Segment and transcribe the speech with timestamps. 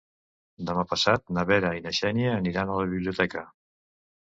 [0.69, 3.51] Demà passat na Vera i na Xènia aniran a la biblioteca.